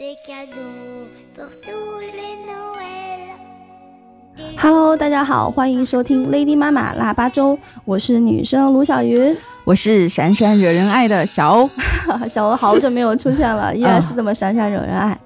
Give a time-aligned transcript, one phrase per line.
[0.00, 3.36] des cadeaux pour tous les Noëls.
[4.56, 9.36] Hello，大家好，欢迎收听 Lady 妈妈腊八粥，我是女生卢小云。
[9.64, 11.70] 我是闪闪惹人爱的小欧，
[12.26, 15.18] 小欧好久没有出现了， 依然是这么闪闪惹人爱。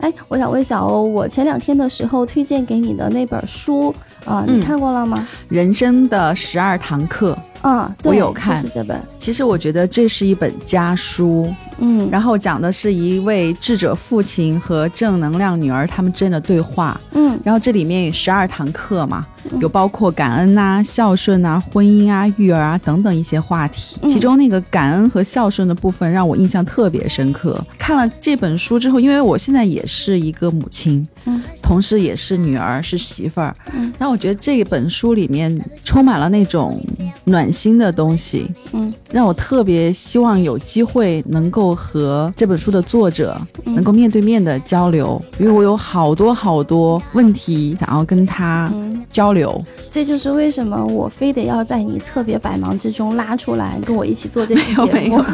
[0.00, 5.24] 哎，我想问小欧，我前两天的时候推荐给你的那本书啊、你嗯看过了吗？
[5.48, 7.38] 人生的十二堂课。
[7.62, 9.00] 啊，对，我有看就是这本。
[9.18, 17.00] 其实我觉得这是一本家书，嗯，然后讲的是一位智者父亲和正能量女儿他们之间的对话。
[17.12, 23.98] 嗯然后这里面有十二堂课嘛，嗯有包括感恩呐、孝顺啊、婚姻啊、育儿啊等等一些话题。
[24.02, 27.62] 嗯其中那个感恩和孝顺的部分让我印象特别深刻。
[27.78, 33.54] 看了这本书之后，因为我现在也是一个母亲，嗯同时也是女儿，是媳妇儿。
[33.74, 36.82] 嗯然后我觉得这本书里面充满了那种
[37.26, 38.92] 暖心的东西，嗯。
[39.12, 43.74] 让我特别希望有机会能够和这本书的作者嗯。
[43.74, 49.62] 能够面对面的交流，因为我有好多好多问题想要跟他嗯，交流。
[49.90, 54.86] 这就是为什么我非得要在你特别百忙之中拉出来跟我一起做这期节目。
[54.92, 55.16] 没有。
[55.16, 55.24] 没有，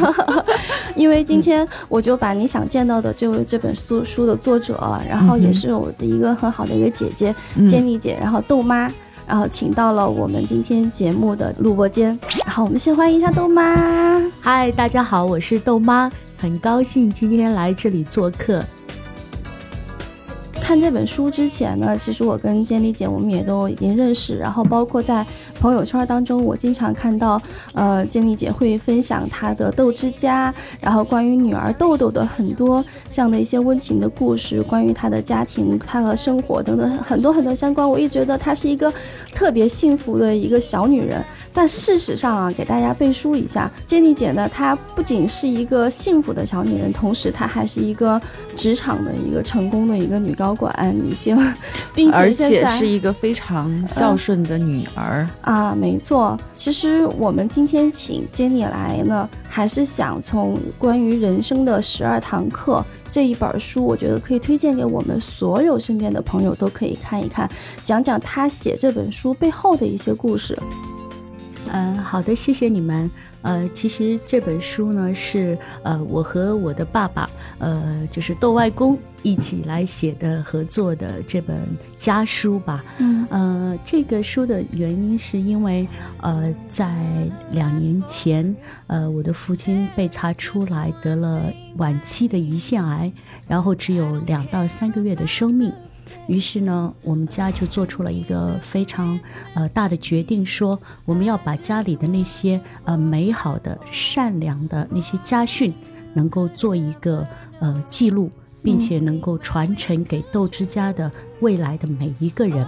[0.95, 7.69] 因为今天我就把你想见到的这位这本书书的作者，然后也是我的一个很好的一个姐姐嗯。
[7.69, 8.91] Jenny 姐，然后豆妈。
[9.27, 14.21] 然后请到了我们今天节目的录播间，然后我们先欢迎一下豆妈。
[14.41, 18.63] 嗨，大家好，我是豆妈，很高兴今天来这里做客。
[20.61, 25.25] 看这本书之前呢，其实我跟建立姐我们也都已经认识，然后包括在
[25.63, 32.83] 朋友圈当中，我经常看到，呃，建丽姐会分享她的豆之家，然后关于女儿豆豆的很多
[33.13, 37.89] 这样的一些温情的故事，关于她的家庭、她和生活等等很多很多相关。
[37.89, 38.93] 我一直觉得她是一个
[39.33, 48.21] 特别幸福的一个小女人，但事实上啊，给大家背书一下，建丽姐呢，她不仅是一个幸福的小女人，同时她还是一个
[48.57, 51.37] 职场的一个成功的一个女高管女性，
[51.95, 55.25] 并且 而且是一个非常孝顺的女儿。
[55.52, 56.35] 啊，啊没错。
[56.55, 67.47] 其实我们今天请 Jenny 来呢，还是想从关于人生的十二堂课这一本书，我觉得可以推荐给我们所有身边的朋友都可以看一看，
[67.83, 70.57] 讲讲他写这本书背后的一些故事。
[71.73, 73.09] 嗯、好的，谢谢你们。
[73.41, 81.57] 呃，其实这本书呢是呃我和我的爸爸，呃就是窦外公一起来写的合作的这本
[81.97, 82.85] 家书吧。
[82.99, 85.87] 嗯呃，这个书的原因是因为，
[86.21, 86.95] 呃，在
[87.51, 88.55] 两年前，
[88.87, 93.11] 呃，我的父亲被查出来得了晚期的胰腺癌，
[93.47, 95.73] 然后只有两到三个月的生命。
[96.27, 99.19] 于是呢，我们家就做出了一个非常
[99.53, 105.73] 呃大的决定，说我们要把家里的那些呃美好的、善良的那些家训，
[106.13, 107.27] 能够做一个
[107.59, 108.29] 呃记录，
[108.61, 112.65] 并且能够传承给豆之家的未来的每一个人。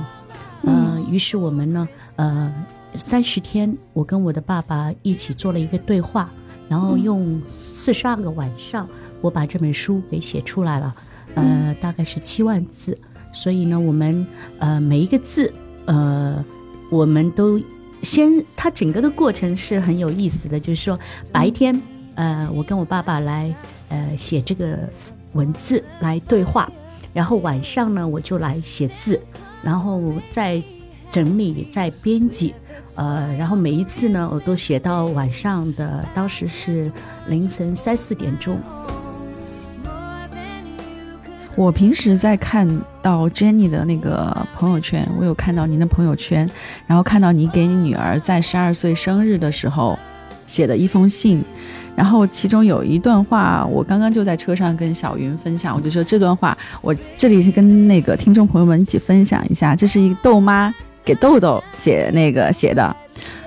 [0.64, 2.54] 呃，于是我们呢，呃，
[2.96, 6.30] 三十天，我跟我的爸爸一起做了一个对话，
[6.68, 8.88] 然后用四十二个晚上，
[9.22, 10.96] 我把这本书给写出来了，
[11.36, 12.98] 呃，大概是七万字，
[13.36, 14.26] 所以呢，我们
[14.60, 15.54] 呃每一个字，
[15.86, 16.44] 呃，
[16.90, 17.62] 我们都
[18.02, 20.98] 先，它整个的过程是很有意思的，就是说
[21.32, 21.80] 白天，
[22.16, 23.54] 呃，我跟我爸爸来
[23.90, 24.90] 呃写这个
[25.34, 26.72] 文字来对话，
[27.14, 29.20] 然后晚上呢，我就来写字，
[29.62, 30.64] 然后再
[31.12, 32.54] 整理、再编辑，
[32.96, 36.92] 呃，然后每一次呢，我都写到晚上的，当时是
[37.28, 38.58] 凌晨三四点钟。
[41.56, 42.68] 我平时在看
[43.02, 46.48] 到 Jenny 的那个朋友圈，我有看到您的朋友圈，
[46.86, 49.98] 然后看到你给你女儿在十二岁生日的时候
[50.46, 51.42] 写的一封信，
[51.96, 60.74] 然后其中有一段话，我刚刚就在车上跟小云分享，我就说这段话，我这里是跟那个听众朋友们一起分享一下，这是一个豆妈
[61.06, 62.94] 给豆豆写那个写的。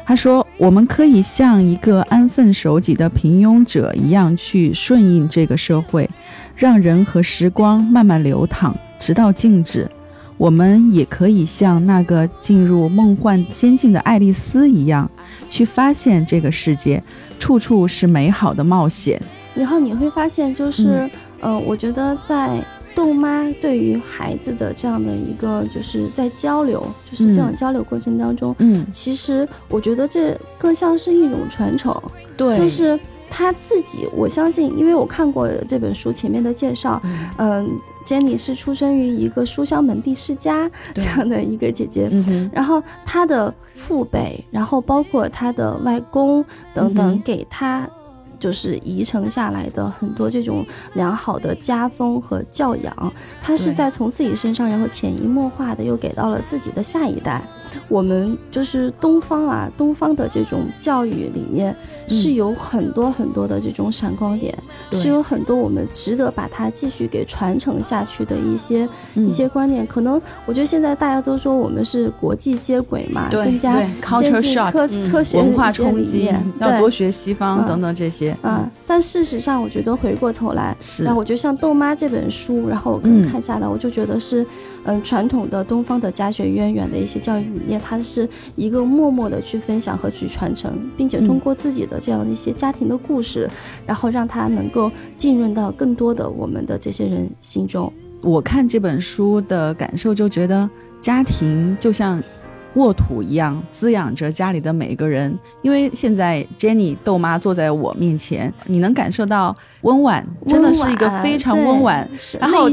[0.07, 6.11] 他说：“我们可以像一个安分守己的平庸者一样去顺应这个社会，
[6.57, 9.89] 让人和时光慢慢流淌，直到静止。
[10.37, 15.09] 我们也可以像那个进入梦幻仙境的爱丽丝一样，
[15.49, 17.03] 去发现这个世界，
[17.39, 19.21] 处处是美好的冒险。
[19.55, 21.09] 然后你会发现，就是，
[21.41, 22.65] 呃，我觉得在
[22.99, 27.57] 豆妈对于孩子的这样的一个，就是在交流，就是这种嗯。
[27.57, 31.95] 交流过程当中，嗯，其实我觉得这更像是一种传承，
[32.37, 32.59] 对。
[32.59, 32.99] 就是
[33.31, 37.29] 他自己，我相信，因为我看过这本书前面的介绍，嗯。
[37.39, 37.71] 嗯
[38.05, 47.89] ，Jenny 是出生于一个书香门第世家这样的一个姐姐，嗯，然后她的父辈，然后包括她的外公等等，嗯给她
[48.39, 50.65] 就是遗承下来的很多这种
[50.95, 57.43] 良好的家风和教养，他是在从自己身上，然后潜移默化的又给到了自己的下一代。
[57.89, 61.75] 我们就是东方啊，东方的这种教育里面
[62.09, 64.57] 是有很多很多的这种闪光点，
[64.91, 64.99] 对。
[64.99, 69.27] 是有很多我们值得把它继续给传承下去的一些、嗯。
[69.27, 69.87] 一些观念。
[69.87, 73.73] 可能我觉得现在大家都说我们是国际接轨嘛，对更加
[74.21, 76.31] 先进科、嗯科学文化冲击，
[76.61, 77.67] 要多学西方嗯。
[77.67, 78.37] 等等这些。
[78.43, 81.05] 啊、但事实上，我觉得回过头来，是。
[81.05, 83.29] 那我觉得像《豆妈》这本书，然后我可能嗯。
[83.29, 84.49] 看下来，我就觉得是，嗯，
[85.05, 93.49] 传统的东方的家学渊源的一些教育理念，它是一个默默的去分享和去传承，并且嗯通过自己的这样的一些家庭的故事，
[93.87, 97.93] 然后让它能够浸润到更多的我们的这些人心中。
[98.21, 100.69] 我看这本书的感受就觉得，
[101.01, 102.23] 家庭就像
[102.75, 105.37] 沃土一样滋养着家里的每一个人。
[105.63, 112.69] 因为现在 Jenny 豆妈坐在我面前，你能感受到温婉，真的是一个非常温婉，然后，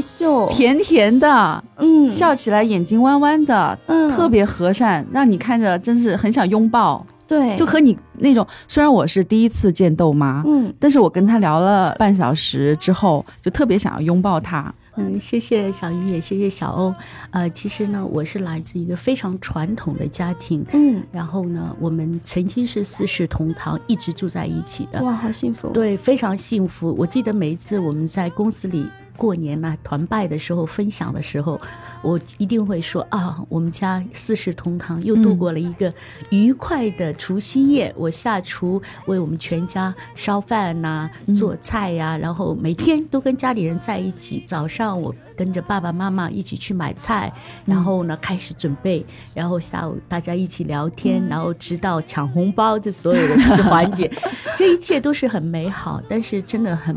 [0.50, 7.04] 甜甜的，嗯，笑起来眼睛弯弯的，嗯特别和善，让你看着真是很想拥抱。
[7.28, 14.72] 对，就和你那种，虽然我是第一次见豆妈，嗯但是我跟她聊了半小时之后，就特别想要拥抱她。
[14.96, 16.94] 嗯，谢谢小鱼，也谢谢小欧。
[17.30, 25.02] 呃，其实呢，我是来自一个非常传统的家庭，嗯，然后呢，我们曾经是四世同堂，一直住在一起的。
[25.02, 26.94] 哇，好幸福，，对，非常幸福。
[26.98, 31.60] 我记得每一次我们在公司里过年呐、团拜的时候分享的时候，
[32.02, 35.92] 我一定会说啊，我们家四世同堂又度过了一个
[36.30, 37.92] 愉快的除夕夜。
[37.96, 44.42] 我下厨为我们全家烧饭呐、做菜呀、然后每天都跟家里人在一起。
[44.46, 47.32] 早上我跟着爸爸妈妈一起去买菜，
[47.64, 49.04] 然后呢开始准备，
[49.34, 54.10] 然后下午大家一起聊天，然后直到抢红包这所有的环节，
[54.54, 56.02] 这一切都是很美好。
[56.08, 56.96] 但是真的很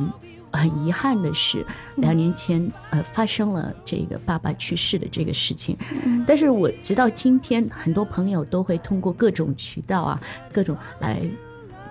[0.51, 1.65] 很遗憾的是，
[1.95, 5.77] 两年前呃发生了这个爸爸去世的这个事情。
[6.05, 6.23] 嗯。
[6.27, 11.21] 但是我直到今天，很多朋友都会通过各种渠道啊，各种来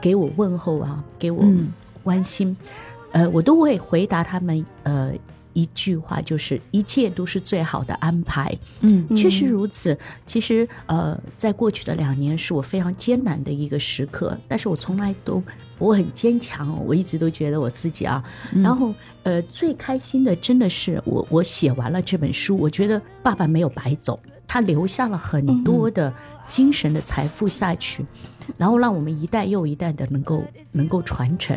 [0.01, 1.73] 给我问候啊，给我嗯。
[2.05, 2.57] 关心，
[3.13, 5.13] 呃，我都会回答他们呃
[5.59, 8.55] 一句话，就是一切都是最好的安排。
[8.83, 9.99] 嗯确实如此。
[10.25, 15.43] 其实，呃，在过去的两年是我非常艰难的一个时刻，但是我从来都
[15.79, 18.23] 我很坚强哦，我一直都觉得我自己啊。
[18.55, 18.95] 然后，
[19.25, 26.13] 呃，最开心的真的是我我写完了这本书，我觉得爸爸没有白走，他留下了很多的
[26.49, 28.05] 精神的财富下去，
[28.57, 30.43] 然后让我们一代又一代的能够
[30.73, 31.57] 能够传承。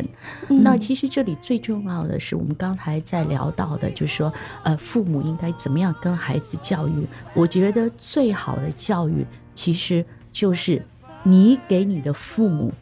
[0.49, 4.31] 嗯那其实这里最重要的是，我们刚才在聊到的，就是说，
[4.63, 7.07] 呃，父母应该怎么样跟孩子教育？
[7.33, 10.83] 我觉得最好的教育，其实就是
[11.23, 12.73] 你给你的父母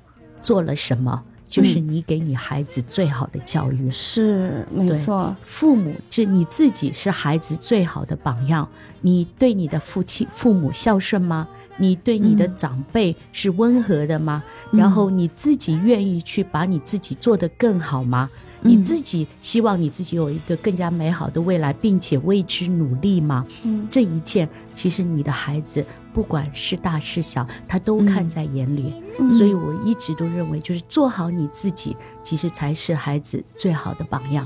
[0.42, 3.92] 做了什么，就是你给你孩子最好的教育。
[3.92, 8.68] 是没错，父母是你自己是孩子最好的榜样。
[9.02, 11.48] 你对你的父亲、父母孝顺吗？
[11.80, 14.44] 你对你的长辈是温和的吗？
[14.72, 18.30] 然后你自己愿意去把你自己做得更好吗？
[18.62, 23.46] 你自己希望你自己有一个更加美好的未来，并且为之努力吗？
[23.64, 25.84] 嗯这一切其实你的孩子
[26.14, 28.94] 不管是大是小，他都看在眼里。
[29.18, 34.46] 嗯所以我一直都认为，就是做好你自己，其实才是孩子最好的榜样。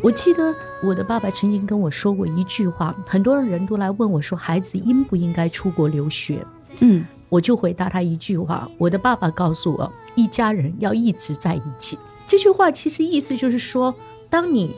[0.00, 6.46] 我记得我的爸爸曾经跟我说过一句话，很多人都来问我说，孩子应不应该出国留学？
[6.80, 11.98] 嗯我就回答他一句话：我的爸爸告诉我，一家人要一直在一起。
[12.26, 13.94] 这句话其实意思就是说，
[14.30, 14.74] 当你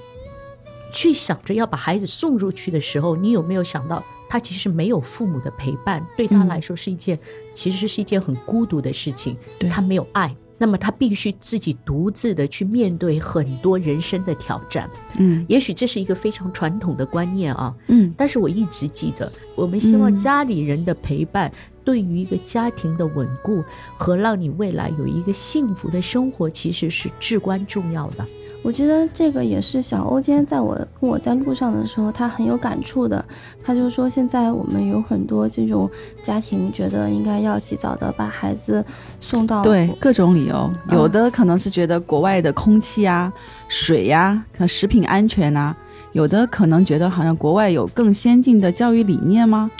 [0.92, 7.16] 去想着要把孩子送出去的时候，你有没有想到，他其实没有父母的陪伴，对他嗯来说是一件、
[7.54, 9.36] 其实是一件很孤独的事情。
[9.58, 14.88] 对他没有爱，那么他必须自己独自的去面对很多人生的挑战。
[15.16, 21.50] 嗯也许这是一个非常传统的观念啊，嗯但是我一直记得，我们希望嗯家里人的陪伴，
[21.82, 23.64] 对于一个家庭的稳固
[23.96, 28.26] 和让你未来有一个幸福的生活，其实是至关重要的。
[28.62, 33.24] 我觉得这个也是小欧今天在我跟我在路上的时候，他很有感触的。
[33.64, 35.90] 他就说，现在我们有很多这种
[36.22, 38.84] 家庭，觉得应该要及早的把孩子
[39.20, 43.32] 送到对，各种理由，嗯有的可能是觉得国外的空气啊、
[43.68, 45.74] 水呀、可能食品安全啊，
[46.12, 49.70] 有的可能觉得好像国外有更先进的教育理念吗？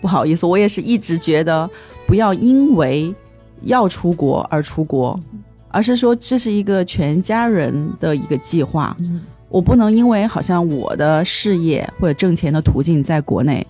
[0.00, 1.68] 不好意思，我也是一直觉得
[2.06, 3.14] 不要因为
[3.62, 5.18] 要出国而出国，
[5.76, 8.96] 而是说这是一个全家人的一个计划。
[8.98, 13.66] 嗯，我不能因为好像我的事业或者挣钱的途径在国内，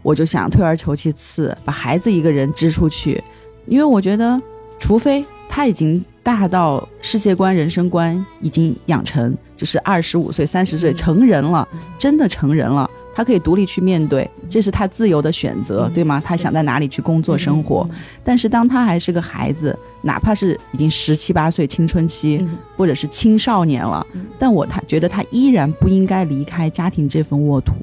[0.00, 3.20] 我就想退而求其次，把孩子一个人支出去，
[3.66, 4.40] 因为我觉得
[4.78, 12.88] 除非他已经大到世界观、人生观已经养成，就是二十五岁、三十岁嗯成人了，嗯真的成人了。
[13.14, 16.22] 他可以独立去面对，这是他自由的选择，嗯对吗？
[16.24, 17.86] 他想在哪里去工作、生活。
[17.90, 27.74] 嗯但是当他还是个孩子，哪怕是已经十七八岁青春期，嗯或者是青少年了，嗯但我他觉得他依然不应该离开家庭这份沃土。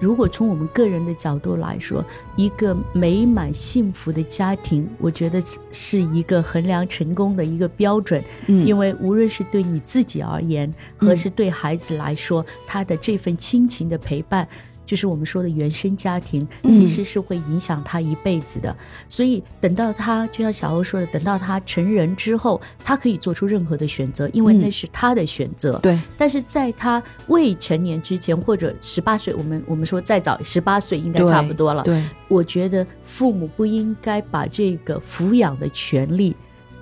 [0.00, 2.04] 嗯，如果从我们个人的角度来说，
[2.36, 8.22] 一个美满幸福的家庭，我觉得是一个衡量成功的一个标准。
[8.46, 14.46] 嗯因为无论是对你自己而言，还是对孩子来说，他的这份亲情的陪伴。
[14.88, 18.74] 就是我们说的原生家庭，嗯其实是会影响他一辈子的。
[19.06, 25.78] 所以等到他，就像小欧说的，等到他成人之后，他可以做出任何的选择，因为嗯那是他的选择。
[25.82, 31.82] 对，但是在他未成年之前，或者十八岁，我们我们说再早十八岁应该差不多了。
[31.82, 36.34] 对，我觉得父母不应该把这个抚养的权利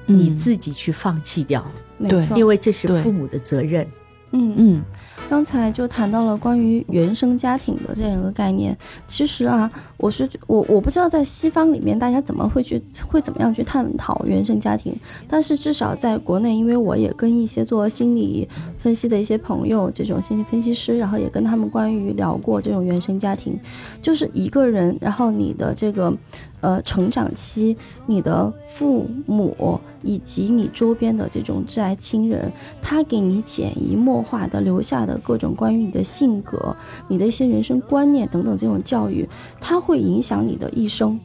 [0.07, 1.67] 嗯你自己去放弃掉，
[1.99, 3.85] 对没错，因为这是父母的责任。
[4.33, 4.85] 嗯嗯
[5.29, 8.77] 刚才就谈到了关于原生家庭的这样一个概念。
[9.07, 14.95] 其实啊，我是我我不知道在西方里面大家怎么会去会怎么样去探讨原生家庭，
[15.29, 23.59] 但是至少在国内，因为我也跟一些做心理分析的一些朋友，这种心理分析师，然后也跟他们关于聊过这种原生家庭，
[24.01, 26.13] 就是一个人，然后你的这个
[26.67, 32.51] 呃成长期，你的父母以及你周边的这种挚爱亲人，
[32.83, 39.29] 他给你潜移默化的留下的各种关于你的性格、你的一些人生观念等等这种教育，
[39.61, 41.21] 它会影响你的一生。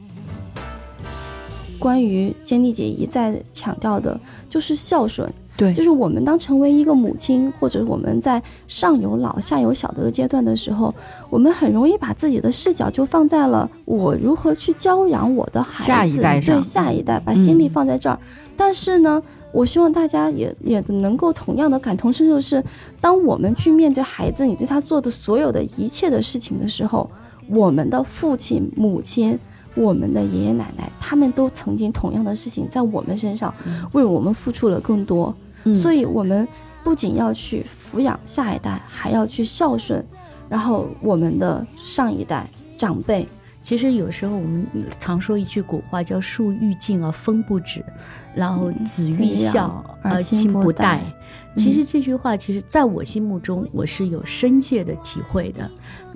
[1.80, 10.94] 关于坚蒂姐一再强调的，就是孝顺，对，就是我们当成为一个母亲，或者我们在上有老下有小的阶段的时候，
[11.30, 18.18] 我们很容易把自己的视角就放在了我如何去教养我的孩子，下一代上对下一代，把心力嗯放在这儿。
[18.56, 22.64] 但是呢，我希望大家也也能够同样的感同身受是，
[23.00, 27.10] 当我们去面对孩子，你对他做的所有的一切的事情的时候，
[27.50, 29.38] 我们的父亲、母亲。
[29.76, 33.54] 我们的爷爷奶奶，他们都曾经同样的事情在我们身上
[33.94, 35.34] 为我们付出了更多，
[35.82, 36.48] 所以以我们
[36.84, 40.04] 不仅要去抚养下一代，还要去孝顺，
[40.50, 43.28] 然后我们的上一代长辈。
[43.64, 44.66] 其实有时候我们
[45.00, 47.86] 常说一句古话叫“树欲静而风不止”，
[48.34, 51.14] 然后嗯子子欲欲孝养而而亲不待待。
[51.58, 55.70] 其实这句话，其实在我心目中，我是有深切的体会的。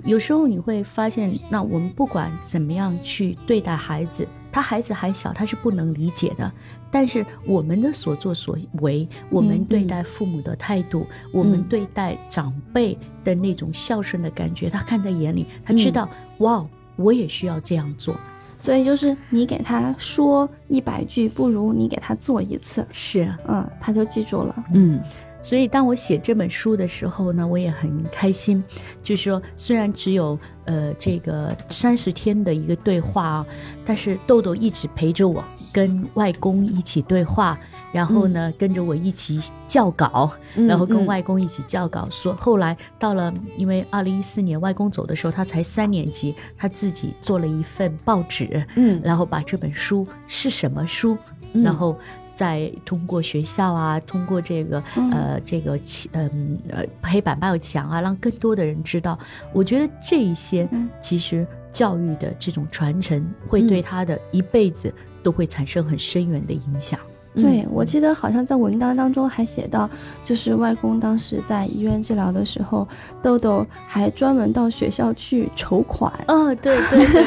[0.04, 6.50] 有时候你会发现，那我们不管怎么样去对待孩子，他孩子还小，他是不能理解的。
[6.90, 16.64] 但是我们的所作所为，我们嗯对嗯待父母的态度，我们嗯对待长辈的那种孝顺的感觉，他看在眼里，他知嗯道，哇，
[16.96, 18.14] 我也需要这样做。
[18.58, 24.64] 所以就是你给他说一百句，不如你给他做一次，是，嗯，他就记住了。
[24.72, 24.98] 嗯
[25.42, 28.62] 所以当我写这本书的时候呢，我也很开心。
[29.02, 33.46] 就是说，虽然只有呃这个三十天的一个对话啊，
[33.84, 37.56] 但是豆豆一直陪着我，跟外公一起对话，
[37.92, 42.08] 然后呢、跟着我一起校稿，嗯然后跟外公一起校稿。
[42.10, 51.16] 说后来到了，因为二零一四年外公走的时候，他才三年级，他自己做了一份报纸，嗯然后把这本书是什么书，
[51.52, 51.96] 嗯然后
[52.36, 59.18] 再通过学校啊，通过这个、嗯呃这个其嗯呃黑板报墙啊，让更多的人知道。
[59.52, 67.00] 我觉得这一些嗯其实教育的这种传承，会对嗯他的一辈子都会产生很深远的影响。
[67.36, 69.88] 对，我记得好像在文章当中还写到，
[70.24, 72.88] 就是外公当时在医院治疗的时候，
[73.22, 76.12] 豆豆还专门到学校去筹款。
[76.28, 77.24] 哦，对对对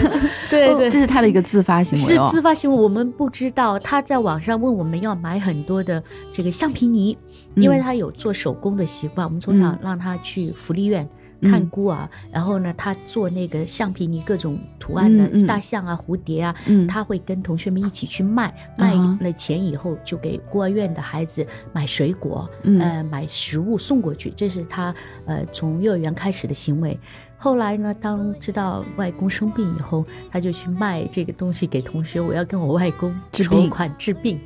[0.49, 2.27] 对对这是他的一个自发行为是哦。
[2.29, 3.77] 自发行为，我们不知道。
[3.77, 6.01] 他在网上问我们要买很多的
[6.31, 7.17] 这个橡皮泥，
[7.55, 9.25] 因为嗯他有做手工的习惯。
[9.25, 11.03] 我们从小嗯让他去福利院。
[11.03, 11.09] 嗯
[11.41, 24.93] 看孤儿，然后呢，他做那个橡皮泥各种图案的大象啊、蝴蝶啊，嗯他会跟同学们一起去卖，卖啊了钱以后就给孤儿院的孩子买水果，嗯呃，买食物送过去，这是他
[25.25, 26.99] 呃从幼儿园开始的行为。
[27.41, 34.37] 后来呢，当知道外公生病以后，他就去卖这个东西给同学，我要跟我外公筹款治病。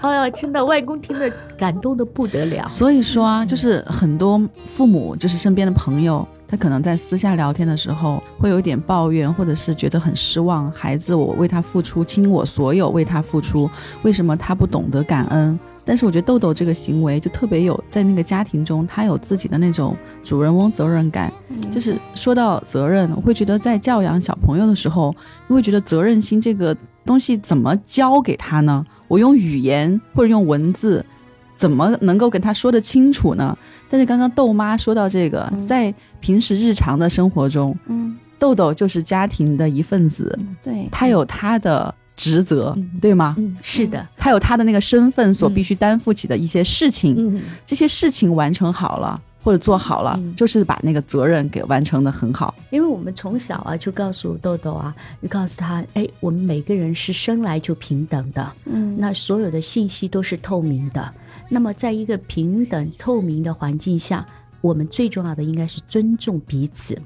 [0.00, 2.66] 哎呀，真的，外公听了感动的不得了。
[2.66, 10.68] 所以说啊，就是很多父母，就是身边的朋友，他可能在私下聊天的时候，会有一点抱怨，或者是觉得很失望。
[10.72, 13.70] 孩子，我为他付出，倾我所有为他付出，
[14.02, 15.56] 为什么他不懂得感恩？
[15.84, 21.32] 但是我觉得豆豆这个行为就特别有，在那个家庭中，他有自己的那种主人翁责任感。
[21.70, 25.14] 就是说到责任，我会觉得在教养小朋友的时候，
[25.46, 28.84] 你会觉得责任心这个东西怎么教给他呢？
[29.06, 31.04] 我用语言或者用文字，
[31.54, 33.56] 怎么能够跟他说得清楚呢？
[33.90, 35.66] 但是刚刚豆妈说到这个，嗯。
[35.66, 42.90] 在平时日常的生活中，嗯，豆豆就是家庭的一份子，对，他有他的职责，嗯。
[43.00, 43.34] 对吗？
[43.36, 45.54] 嗯，是的，他有他的那个身份所嗯。
[45.54, 47.42] 必须担负起的一些事情，嗯。
[47.66, 50.32] 这些事情完成好了或者做好了，嗯。
[50.36, 52.54] 就是把那个责任给完成的很好。
[52.70, 61.12] 因为我们从小啊就告诉豆豆啊，就告诉他，哎，我们每个人是生来就平等的，嗯，那所有的信息都是透明的。
[61.50, 64.24] 那么，在一个平等透明的环境下，
[64.62, 66.96] 我们最重要的应该是尊重彼此。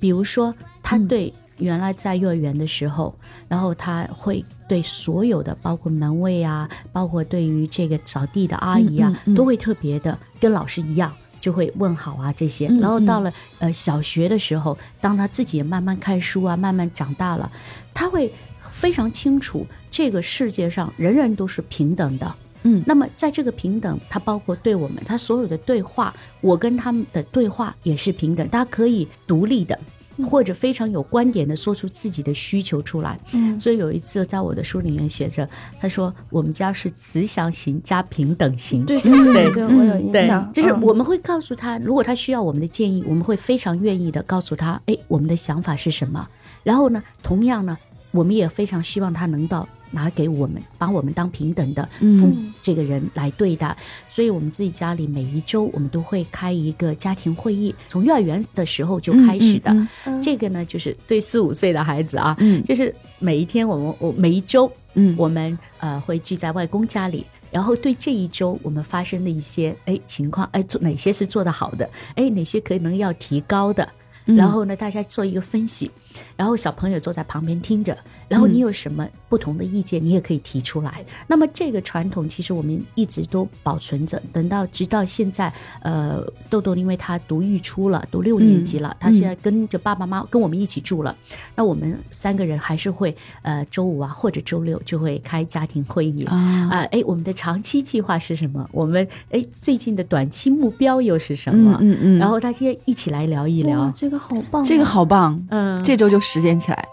[0.00, 3.14] 比如说，他嗯对原来在幼儿园的时候，
[3.46, 11.12] 然后他会对所有的，包括门卫啊，包括对于这个扫地的阿姨啊，嗯嗯嗯都会特别的跟老师一样。
[11.40, 17.50] 就会问好啊这些，嗯然后到了呃小学的时候，当他自己也慢慢看书啊，慢慢长大了，
[17.92, 18.32] 他会
[18.70, 22.32] 非常清楚这个世界上人人都是平等的。
[22.62, 22.82] 嗯。
[22.86, 29.78] 那么在这个平等，它包括对我们，它所有的对话，我跟他们的对话也是平等，大家可以独立的。
[30.26, 33.58] 或者非常有观点的说出自己的需求出来，嗯。
[33.58, 35.48] 所以有一次在我的书里面写着，
[35.80, 39.52] 他说我们家是慈祥型加平等型，对对对对。
[39.52, 46.28] 对，我有印象，，就是嗯我们会告诉他，如果他需要我们的建议，我们会非常愿意的告诉他，哎，我们的想法是什么。
[46.62, 47.76] 然后呢，同样呢，
[48.10, 53.76] 我们也非常希望他能到拿给我们，把我们当平等的父母嗯这个人来对待。
[54.08, 59.70] 所以我们自己家里每一周我们都会开一个家庭会议，从幼儿园的时候就开始的。
[59.72, 60.22] 嗯嗯。
[60.22, 62.62] 这个呢，就是对四五岁的孩子啊，嗯。
[62.64, 65.14] 就是每一天我们我每一周嗯。
[65.16, 73.88] 我们呃会聚在外公家里，然后对这一周我们发生的一些哎情况，哎做哪些是做得好的，哎哪些可能要提高的，
[74.26, 74.36] 嗯。
[74.36, 75.90] 然后呢大家做一个分析，
[76.36, 77.96] 然后小朋友坐在旁边听着，
[78.28, 81.04] 然后你有什么不同的意见，你也可以提出来。
[81.26, 85.52] 那么这个传统其实我们一直都保存着，等到直到现在，
[85.82, 91.16] 呃，豆豆因为他读育初了，读六年级了，他现在跟着爸爸妈妈跟我们一起住了，
[91.54, 96.24] 那我们三个人还是会呃周五啊或者周六就会开家庭会议。
[96.24, 96.36] 啊
[96.70, 98.68] 啊，哎，我们的长期计划是什么？
[98.72, 101.78] 我们哎最近的短期目标又是什么？
[101.80, 103.92] 嗯嗯，然后大家一起来聊一聊，。
[103.94, 106.88] 这个好棒啊，这个好棒，嗯，这周就实践起来。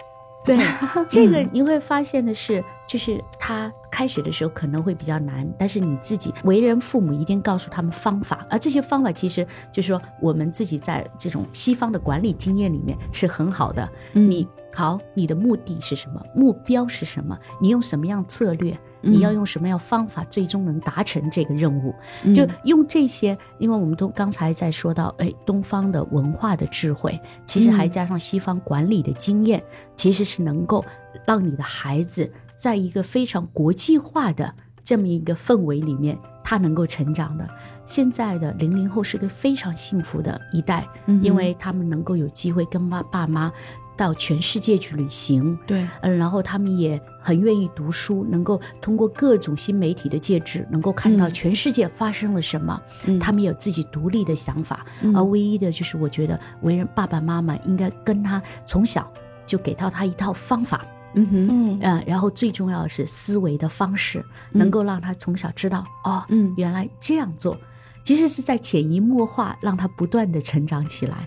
[0.45, 0.57] 对，
[1.09, 13.87] 这个你会发现的是，就是他开始的时候可能会比较难，但是你自己为人父母一定告诉他们方法，而这些方法其实就是说我们自己在这种西方的管理经验里面是很好的。
[14.13, 16.21] 嗯你好，你的目的是什么？
[16.33, 17.37] 目标是什么？
[17.59, 18.75] 你用什么样策略？
[19.01, 21.93] 嗯你要用什么样方法，最终能达成这个任务？
[22.23, 29.63] 嗯就用这些，因为我们都刚才在说到，哎，东方的文化的智慧，其实还嗯加上西方管理的经验，
[29.95, 30.83] 其实是能够
[31.25, 37.47] 让你的孩子在一个非常国际化的这么一个氛围里面，他能够成长的。
[37.85, 43.51] 现在的零零后是个非常幸福的一代，嗯因为他们能够有机会跟爸爸妈
[43.99, 51.33] 到全世界去旅行，对，嗯，然后他们也很愿意读书，能够通过各种新媒体的介质，能够看到嗯。
[51.33, 52.81] 全世界发生了什么。
[53.03, 53.19] 嗯。
[53.19, 55.13] 他们有自己独立的想法，嗯。
[55.13, 59.11] 而唯一的就是我觉得为人爸爸妈妈应该跟他从小
[59.45, 60.85] 就给到他一套方法，
[61.15, 61.79] 嗯哼，嗯。
[61.81, 64.59] 呃，然后最重要的是思维的方式，嗯。
[64.59, 66.53] 能够让他从小知道哦，嗯。
[66.55, 67.57] 原来这样做，
[68.05, 71.25] 其实是在潜移默化让他不断的成长起来。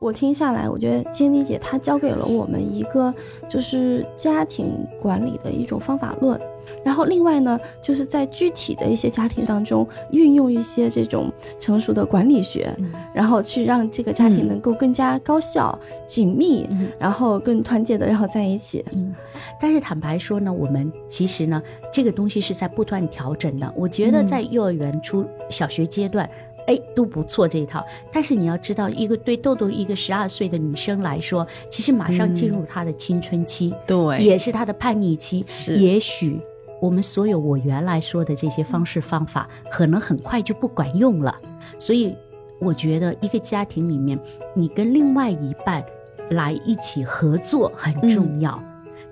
[0.00, 3.12] 我听下来，我觉得坚妮姐她教给了我们一个
[3.50, 6.40] 就是家庭管理的一种方法论。
[6.84, 18.84] 然后另外呢，就是在具体的一些家庭当中，运用一些这种成熟的管理学，嗯然后去让这个家庭嗯能够更加高效、紧密，嗯然后更团结的，然后在一起。
[18.92, 19.12] 嗯，
[19.60, 21.60] 但是坦白说呢，我们其实呢，
[21.92, 23.70] 这个东西是在不断调整的。
[23.76, 26.28] 我觉得嗯在幼儿园、初小学阶段。
[26.68, 35.42] 哎，都不错这一套，但是你要知道，一个对豆豆一个十二岁的女生来说，其实马上进入她的青春期，对，也是她的叛逆期。
[35.48, 36.38] 是也许
[36.80, 41.34] 我们所有我原来说的这些方式方法，可能很快就不管用了。
[41.78, 42.14] 所以，
[42.60, 44.18] 我觉得一个家庭里面，
[44.54, 45.82] 你跟另外一半
[46.30, 48.62] 来一起合作很重要。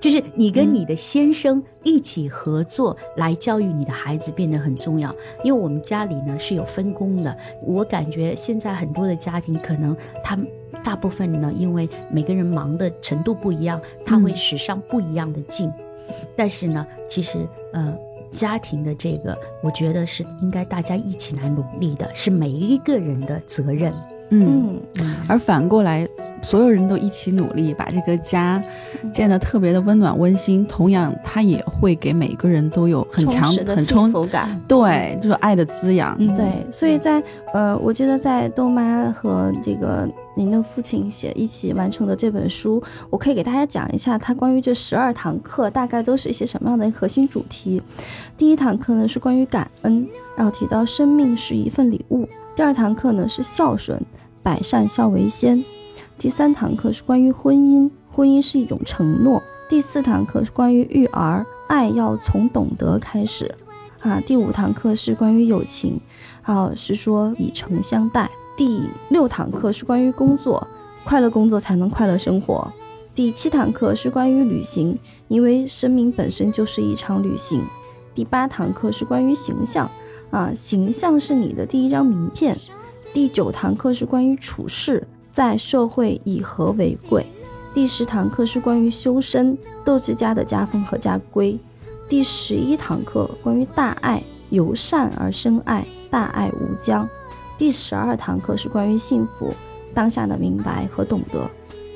[0.07, 7.37] 就是你跟你的先生一起合作来教育你的孩子变得很重要，因为我们家里呢是有分工的。
[7.61, 10.47] 我感觉现在很多的家庭可能他们
[10.85, 15.69] 大部分呢，因为每个人忙的程度不一样，他会嗯使上不一样的劲。
[16.37, 17.39] 但是呢，其实
[17.73, 17.93] 呃，
[18.31, 23.93] 家庭的这个，我觉得是应该大家一起来努力的，是每一个人的责任。
[24.31, 24.81] 嗯。
[25.01, 26.09] 嗯而反过来，
[26.47, 28.63] 所有人都一起努力，把这个家
[29.13, 30.65] 建得特别的温暖温馨。
[30.65, 34.49] 同样，它也会给每个人都有很强很充福感。
[34.69, 36.15] 对，就是爱的滋养。
[36.21, 37.21] 嗯对，所以在
[37.53, 42.81] 呃，我觉得在豆妈和这个您的父亲写一起完成的这本书，
[43.11, 47.83] 我可以给大家讲一下，它关于这十二堂课大概都是一些什么样的核心主题。
[48.39, 50.07] 第一堂课呢是关于感恩，
[50.37, 52.29] 然后提到生命是一份礼物。
[52.55, 54.01] 第二堂课呢是孝顺，
[54.45, 55.65] 百善孝为先。
[56.19, 59.43] 第三堂课是关于婚姻，婚姻是一种承诺。
[59.69, 63.55] 第四堂课是关于育儿，爱要从懂得开始。
[64.01, 66.01] 啊，第五堂课是关于友情，
[66.43, 68.31] 啊是说以诚相待。
[68.57, 70.67] 第六堂课是关于工作，
[71.05, 72.73] 快乐工作才能快乐生活。
[73.15, 74.99] 第七堂课是关于旅行，
[75.29, 77.63] 因为生命本身就是一场旅行。
[78.15, 79.91] 第八堂课是关于形象，
[80.31, 82.57] 啊，形象是你的第一张名片。
[83.13, 87.27] 第九堂课是关于处事，在社会以和为贵。
[87.75, 91.59] 第十堂课是关于修身，斗志家的家风和家规。
[92.09, 97.07] 第十一堂课关于大爱，由善而生爱，大爱无疆。
[97.59, 99.53] 第十二堂课是关于幸福，
[99.93, 101.47] 当下的明白和懂得。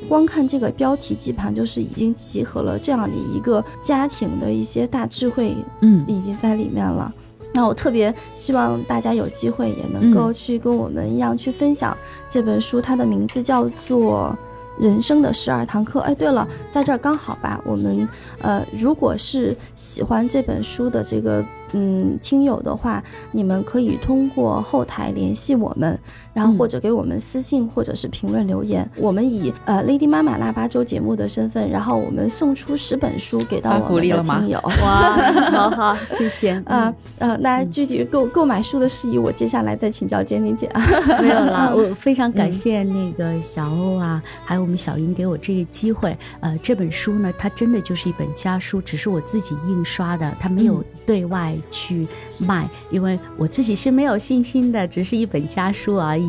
[0.07, 7.11] 光看这个标题基本上就是已经集合了这样的一个家庭的一些大智慧，嗯已经在里面了。
[7.53, 11.97] 那我特别希望大家有机会也能够去跟我们一样去分享
[12.29, 14.37] 这本书，它的名字叫做
[14.83, 16.01] 《人生的十二堂课》。
[16.03, 18.09] 哎，对了，在这儿刚好吧，我们
[18.41, 25.99] 呃，如果是喜欢这本书的这个嗯听友的话，你们可以通过后台联系我们，
[26.33, 34.61] 然后嗯或者给我们私信或者是评论留言，我们以呃 Lady 妈妈腊八粥节目的身份，然后我们送出十本书给到我们的福利了吗听友。
[34.83, 35.11] 哇，
[35.51, 36.63] 好好，谢谢。
[36.67, 40.83] 呃呃，那具体购购买书的事宜，我接下来再请教坚玲姐啊。
[41.21, 46.17] 没有啦， 我非常感谢那个小欧啊，还有我们小云给我这个机会。
[46.41, 52.07] 呃，这本书呢，它真的就是一本家书，只是我自己印刷的，它没有对外去
[52.39, 56.20] 卖，因为我自己是没有信心的，只是一本家书而已。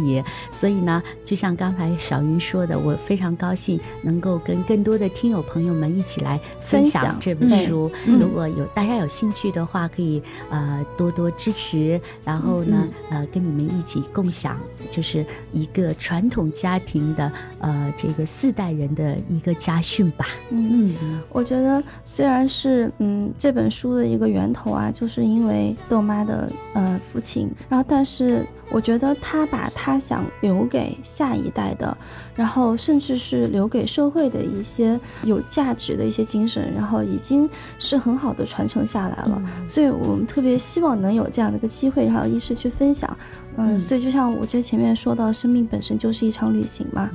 [0.52, 7.92] 所以呢，就像刚才小云说的，我非常高兴能够跟更多的听友朋友们一起来分分享享这本书。
[8.06, 14.58] 嗯如果有大家有兴趣的话，可以呃多多支持，然后呢、呃跟你们一起共享，
[14.90, 20.28] 就是一个传统家庭的呃这个四代人的一个家训吧。
[20.50, 31.96] 嗯，嗯我觉得虽然是嗯这本书的一个源头啊，就是因为豆妈的呃父亲，然后但是我觉得他把他想留给下一代的，
[32.34, 39.42] 然后甚至是留给社会的一些有价值的一些精神，然后已经是很好的传承下来了。
[39.68, 43.18] 所以我们特别希望能有这样的一个机会，然后一是去分享，
[43.58, 43.80] 嗯，嗯。
[43.80, 47.10] 所以就像我这前面说到，生命本身就是一场旅行嘛，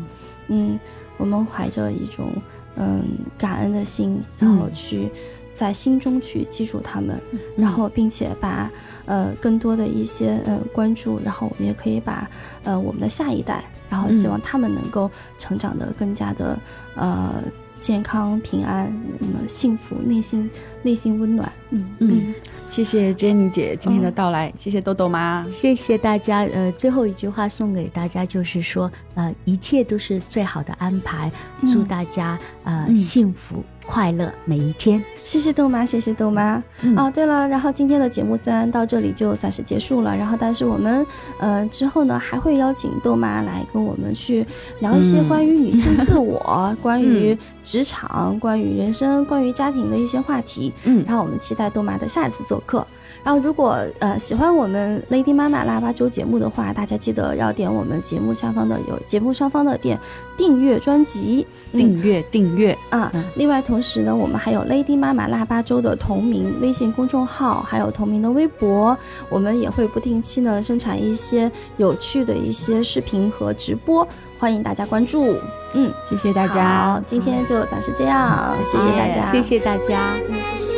[0.48, 0.78] 嗯，
[1.16, 2.30] 我们怀着一种
[2.76, 3.02] 嗯
[3.38, 5.10] 感恩的心，然后去
[5.56, 7.18] 在心中去记住他们，
[7.56, 8.70] 然后并且把
[9.06, 12.28] 呃更多的一些呃关注，然后我们也可以把
[12.62, 16.58] 呃我们的下一代，然后希望他们能够成长得更加的
[16.94, 17.42] 呃
[17.80, 20.50] 健康、平安、那么幸福，内心
[20.86, 22.34] 内心温暖，嗯嗯，
[22.70, 25.44] 谢谢 Jenny 姐今天的到来，谢谢豆豆妈。
[25.50, 26.42] 谢谢大家。
[26.44, 31.28] 呃，最后一句话送给大家，就是说，呃，一切都是最好的安排，
[31.72, 35.02] 祝大家呃、嗯幸福快乐每一天。
[35.18, 36.62] 谢谢豆妈，谢谢豆妈。
[36.82, 41.04] 嗯哦，对了，然后今天的节目虽然到这里就暂时结束了，然后但是我们
[41.40, 44.46] 呃之后呢还会邀请豆妈来跟我们去
[44.78, 50.72] 聊一些嗯关于女性自我、 关于职场、关于人生、关于家庭的一些话题。
[50.84, 52.86] 嗯然后我们期待豆妈的下一次做客。
[53.26, 59.98] 然后，如果呃喜欢我们 Lady 妈妈腊八粥节目的话，大家记得要点我们节目下方的有节目上方的点
[60.36, 68.96] 订阅专辑，嗯订阅订阅，啊嗯，另外同时呢，我们还有 Lady 妈妈腊八粥的同名微信公众号，还有同名的微博，
[69.28, 74.06] 我们也会不定期呢生产一些有趣的一些视频和直播，
[74.38, 75.34] 欢迎大家关注。
[75.72, 76.92] 嗯，谢谢大家。
[76.92, 80.12] 好家，今天就暂时这样，谢谢大家，谢谢大家。
[80.30, 80.75] 嗯谢谢